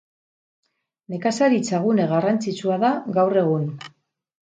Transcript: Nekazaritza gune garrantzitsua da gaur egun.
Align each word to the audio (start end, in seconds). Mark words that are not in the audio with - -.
Nekazaritza 1.15 1.83
gune 1.85 2.09
garrantzitsua 2.15 2.83
da 2.89 2.93
gaur 3.23 3.43
egun. 3.47 3.73